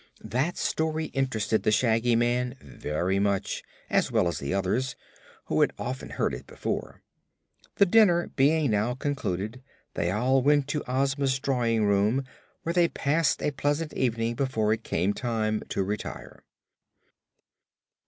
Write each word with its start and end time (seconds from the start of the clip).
That 0.25 0.57
story 0.57 1.11
interested 1.13 1.61
the 1.61 1.71
Shaggy 1.71 2.15
Man 2.15 2.55
very 2.59 3.19
much, 3.19 3.61
as 3.87 4.11
well 4.11 4.27
as 4.27 4.39
the 4.39 4.51
others, 4.51 4.95
who 5.45 5.61
had 5.61 5.73
often 5.77 6.09
heard 6.09 6.33
it 6.33 6.47
before. 6.47 7.03
The 7.75 7.85
dinner 7.85 8.31
being 8.35 8.71
now 8.71 8.95
concluded, 8.95 9.61
they 9.93 10.09
all 10.09 10.41
went 10.41 10.67
to 10.69 10.83
Ozma's 10.87 11.37
drawing 11.37 11.85
room, 11.85 12.23
where 12.63 12.73
they 12.73 12.87
passed 12.87 13.43
a 13.43 13.51
pleasant 13.51 13.93
evening 13.93 14.33
before 14.33 14.73
it 14.73 14.83
came 14.83 15.13
time 15.13 15.61
to 15.69 15.83
retire. 15.83 16.43